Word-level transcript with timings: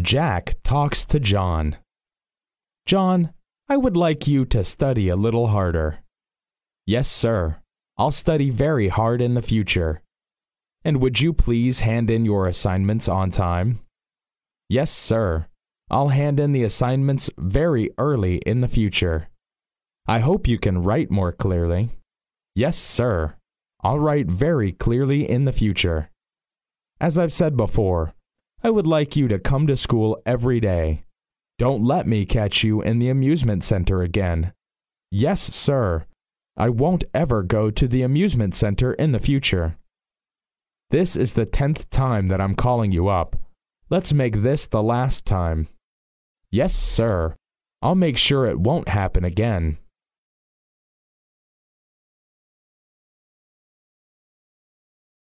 Jack 0.00 0.56
talks 0.64 1.04
to 1.06 1.20
John. 1.20 1.76
John, 2.84 3.32
I 3.68 3.76
would 3.76 3.96
like 3.96 4.26
you 4.26 4.44
to 4.46 4.64
study 4.64 5.08
a 5.08 5.16
little 5.16 5.48
harder. 5.48 6.00
Yes, 6.84 7.08
sir. 7.08 7.58
I'll 7.96 8.10
study 8.10 8.50
very 8.50 8.88
hard 8.88 9.20
in 9.20 9.34
the 9.34 9.42
future. 9.42 10.02
And 10.84 11.00
would 11.00 11.20
you 11.20 11.32
please 11.32 11.80
hand 11.80 12.10
in 12.10 12.24
your 12.24 12.48
assignments 12.48 13.08
on 13.08 13.30
time? 13.30 13.80
Yes, 14.68 14.90
sir. 14.90 15.46
I'll 15.90 16.08
hand 16.08 16.40
in 16.40 16.50
the 16.50 16.64
assignments 16.64 17.30
very 17.38 17.90
early 17.96 18.38
in 18.38 18.62
the 18.62 18.68
future. 18.68 19.28
I 20.06 20.18
hope 20.18 20.48
you 20.48 20.58
can 20.58 20.82
write 20.82 21.10
more 21.10 21.30
clearly. 21.30 21.90
Yes, 22.56 22.76
sir. 22.76 23.34
I'll 23.82 24.00
write 24.00 24.26
very 24.26 24.72
clearly 24.72 25.28
in 25.28 25.44
the 25.44 25.52
future. 25.52 26.10
As 27.00 27.16
I've 27.16 27.32
said 27.32 27.56
before, 27.56 28.12
I 28.64 28.70
would 28.70 28.86
like 28.86 29.14
you 29.14 29.28
to 29.28 29.38
come 29.38 29.66
to 29.66 29.76
school 29.76 30.22
every 30.24 30.58
day. 30.58 31.04
Don't 31.58 31.84
let 31.84 32.06
me 32.06 32.24
catch 32.24 32.64
you 32.64 32.80
in 32.80 32.98
the 32.98 33.10
amusement 33.10 33.62
center 33.62 34.00
again. 34.00 34.54
Yes, 35.10 35.42
sir. 35.42 36.06
I 36.56 36.70
won't 36.70 37.04
ever 37.12 37.42
go 37.42 37.70
to 37.70 37.86
the 37.86 38.00
amusement 38.00 38.54
center 38.54 38.94
in 38.94 39.12
the 39.12 39.20
future. 39.20 39.76
This 40.88 41.14
is 41.14 41.34
the 41.34 41.44
tenth 41.44 41.90
time 41.90 42.28
that 42.28 42.40
I'm 42.40 42.54
calling 42.54 42.90
you 42.90 43.08
up. 43.08 43.36
Let's 43.90 44.14
make 44.14 44.36
this 44.36 44.66
the 44.66 44.82
last 44.82 45.26
time. 45.26 45.68
Yes, 46.50 46.74
sir. 46.74 47.36
I'll 47.82 47.94
make 47.94 48.16
sure 48.16 48.46
it 48.46 48.60
won't 48.60 48.88
happen 48.88 49.26
again. 49.26 49.76